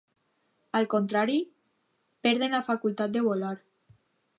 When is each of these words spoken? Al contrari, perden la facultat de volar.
Al 0.79 0.87
contrari, 0.93 1.37
perden 2.29 2.59
la 2.59 2.65
facultat 2.73 3.17
de 3.19 3.27
volar. 3.31 3.55